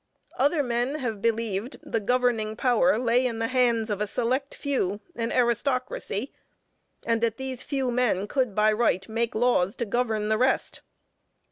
[0.39, 4.99] Other men have believed the governing power lay in the hands of a select few,
[5.15, 6.33] an aristocracy,
[7.05, 10.81] and that these few men could by right make laws to govern the rest.